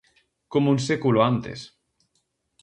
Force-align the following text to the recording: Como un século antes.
Como 0.51 0.67
un 0.75 0.79
século 0.89 1.19
antes. 1.31 1.59